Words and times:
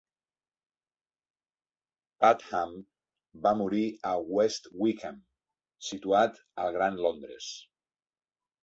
Padgham 2.25 2.73
va 3.45 3.53
morir 3.61 3.85
a 4.13 4.15
West 4.39 4.69
Wickham, 4.83 5.21
situat 5.91 6.45
al 6.65 6.77
Gran 6.81 7.03
Londres. 7.07 7.57